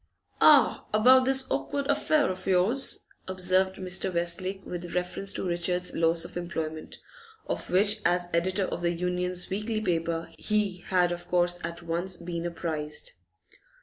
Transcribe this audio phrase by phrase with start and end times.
[0.41, 4.11] 'Ah, about this awkward affair of yours,' observed Mr.
[4.11, 6.97] Westlake with reference to Richard's loss of his employment,
[7.45, 12.17] of which, as editor of the Union's weekly paper, he had of course at once
[12.17, 13.11] been apprised.